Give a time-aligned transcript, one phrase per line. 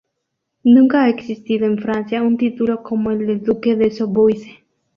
[0.63, 4.65] Nunca ha existido en Francia un título como el de "Duque de Soubise".